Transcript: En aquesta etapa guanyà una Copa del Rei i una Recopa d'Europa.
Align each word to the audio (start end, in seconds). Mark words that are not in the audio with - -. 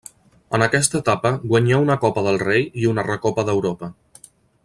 En 0.57 0.63
aquesta 0.67 1.01
etapa 1.03 1.31
guanyà 1.51 1.81
una 1.83 1.97
Copa 2.07 2.25
del 2.29 2.41
Rei 2.47 2.65
i 2.85 2.89
una 2.95 3.07
Recopa 3.11 3.45
d'Europa. 3.51 3.93